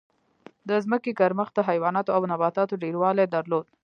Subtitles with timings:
[0.69, 3.65] د ځمکې ګرمښت د حیواناتو او نباتاتو ډېروالی درلود.